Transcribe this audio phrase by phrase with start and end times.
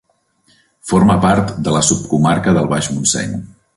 [0.91, 3.37] Forma part de la subcomarca del Baix Montseny.